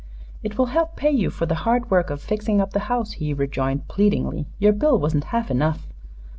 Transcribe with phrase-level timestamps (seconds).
[0.41, 3.35] "It will help pay you for the hard work of fixing up the house," he
[3.35, 4.47] rejoined, pleadingly.
[4.57, 5.85] "Your bill wasn't half enough."